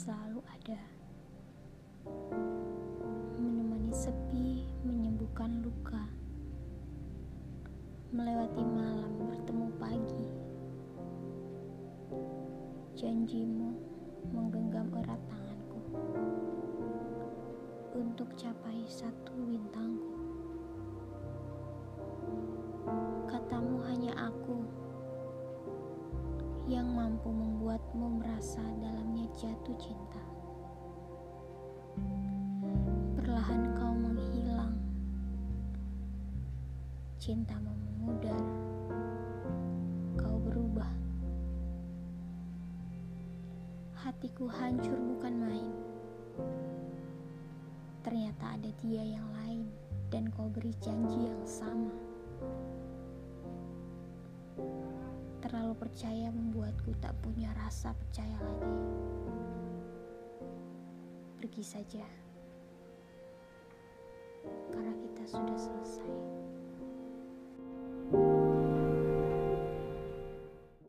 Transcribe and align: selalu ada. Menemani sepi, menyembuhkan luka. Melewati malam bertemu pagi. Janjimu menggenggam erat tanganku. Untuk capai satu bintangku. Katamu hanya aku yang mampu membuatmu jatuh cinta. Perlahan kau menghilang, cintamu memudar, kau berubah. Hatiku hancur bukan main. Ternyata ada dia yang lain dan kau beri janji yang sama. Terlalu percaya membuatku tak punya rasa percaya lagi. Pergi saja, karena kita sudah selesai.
selalu 0.00 0.40
ada. 0.48 0.80
Menemani 3.36 3.92
sepi, 3.92 4.64
menyembuhkan 4.80 5.60
luka. 5.60 6.08
Melewati 8.08 8.64
malam 8.64 9.12
bertemu 9.20 9.68
pagi. 9.76 10.26
Janjimu 12.96 13.76
menggenggam 14.32 14.88
erat 15.04 15.20
tanganku. 15.28 15.80
Untuk 17.92 18.32
capai 18.40 18.80
satu 18.88 19.36
bintangku. 19.36 20.16
Katamu 23.28 23.84
hanya 23.84 24.16
aku 24.16 24.64
yang 26.72 26.88
mampu 26.88 27.28
membuatmu 27.28 28.09
jatuh 29.70 29.78
cinta. 29.78 30.22
Perlahan 33.14 33.62
kau 33.78 33.94
menghilang, 33.94 34.74
cintamu 37.22 37.70
memudar, 37.70 38.42
kau 40.18 40.42
berubah. 40.42 40.90
Hatiku 43.94 44.50
hancur 44.50 44.98
bukan 44.98 45.34
main. 45.38 45.70
Ternyata 48.02 48.58
ada 48.58 48.70
dia 48.82 49.06
yang 49.06 49.28
lain 49.44 49.70
dan 50.10 50.34
kau 50.34 50.50
beri 50.50 50.74
janji 50.82 51.30
yang 51.30 51.44
sama. 51.46 51.94
Terlalu 55.46 55.74
percaya 55.78 56.32
membuatku 56.34 56.90
tak 56.98 57.14
punya 57.22 57.54
rasa 57.54 57.94
percaya 57.94 58.34
lagi. 58.40 59.29
Pergi 61.40 61.64
saja, 61.64 62.04
karena 64.68 64.92
kita 64.92 65.24
sudah 65.24 65.56
selesai. 65.56 66.29